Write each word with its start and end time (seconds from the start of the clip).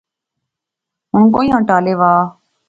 ہن 1.11 1.23
کوئیاں 1.33 1.61
ٹالے 1.67 1.93
وہا 1.99 2.19